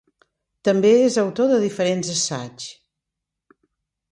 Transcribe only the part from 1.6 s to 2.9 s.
diferents assaigs.